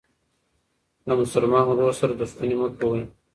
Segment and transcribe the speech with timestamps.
[1.07, 3.01] له مسلمان ورور سره دښمني مه کوئ.